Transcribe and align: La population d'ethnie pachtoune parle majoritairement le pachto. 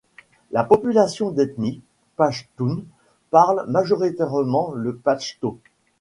La 0.49 0.63
population 0.63 1.29
d'ethnie 1.29 1.79
pachtoune 2.15 2.85
parle 3.29 3.65
majoritairement 3.67 4.71
le 4.73 4.95
pachto. 4.95 5.59